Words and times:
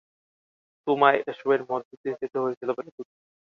তোমায় 0.87 1.19
এসবের 1.27 1.61
মধ্য 1.69 1.89
দিয়ে 2.01 2.19
যেতে 2.21 2.37
হয়েছিল 2.39 2.69
বলে 2.71 2.89
দুঃখিত। 2.89 3.19